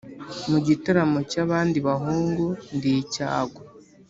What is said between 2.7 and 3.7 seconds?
ndi icyago.